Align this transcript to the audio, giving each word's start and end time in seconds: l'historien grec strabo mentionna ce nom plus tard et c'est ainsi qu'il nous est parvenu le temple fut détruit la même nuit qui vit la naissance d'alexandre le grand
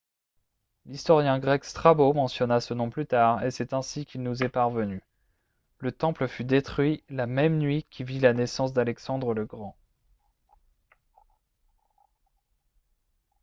l'historien 0.87 1.37
grec 1.37 1.63
strabo 1.63 2.11
mentionna 2.15 2.59
ce 2.59 2.73
nom 2.73 2.89
plus 2.89 3.05
tard 3.05 3.43
et 3.43 3.51
c'est 3.51 3.71
ainsi 3.71 4.03
qu'il 4.03 4.23
nous 4.23 4.41
est 4.41 4.49
parvenu 4.49 5.03
le 5.77 5.91
temple 5.91 6.27
fut 6.27 6.43
détruit 6.43 7.03
la 7.11 7.27
même 7.27 7.59
nuit 7.59 7.85
qui 7.91 8.03
vit 8.03 8.19
la 8.19 8.33
naissance 8.33 8.73
d'alexandre 8.73 9.35
le 9.35 9.45
grand 9.45 9.77